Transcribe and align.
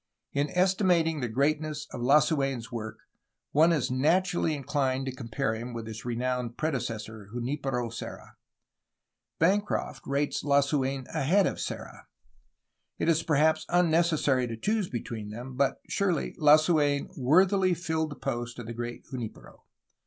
In 0.33 0.49
estimating 0.55 1.19
the 1.19 1.27
greatness 1.27 1.85
of 1.91 2.01
Lasu^n's 2.01 2.71
work 2.71 2.97
one 3.51 3.71
is 3.71 3.91
nat 3.91 4.23
urally 4.23 4.55
inclined 4.55 5.05
to 5.05 5.11
compare 5.11 5.53
him 5.53 5.73
with 5.75 5.85
his 5.85 6.05
renowned 6.05 6.57
prede 6.57 6.81
cessor, 6.81 7.27
Junfpero 7.31 7.93
Serra. 7.93 8.35
Bancroft 9.37 10.07
rates 10.07 10.43
Lasu^n 10.43 11.05
ahead 11.09 11.45
of 11.45 11.59
Serra. 11.59 12.07
It 12.97 13.09
is 13.09 13.21
perhaps 13.21 13.63
unnecessary 13.69 14.47
to 14.47 14.57
choose 14.57 14.89
between 14.89 15.29
them, 15.29 15.55
but, 15.55 15.79
surely, 15.87 16.33
Lasuen 16.39 17.09
worthily 17.15 17.75
filled 17.75 18.09
the 18.09 18.15
post 18.15 18.57
of 18.57 18.65
the 18.65 18.73
great 18.73 19.05
Junfpero. 19.05 19.59